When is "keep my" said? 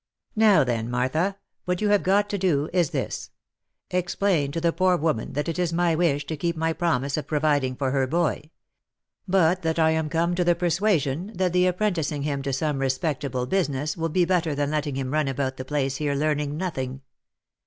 6.35-6.73